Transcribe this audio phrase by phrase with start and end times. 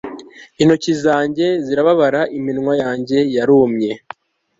[0.61, 3.91] intoki zanjye zirababara, iminwa yanjye yarumye